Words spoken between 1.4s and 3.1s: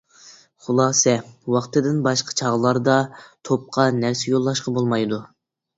ۋاقتىدىن باشقا چاغلاردا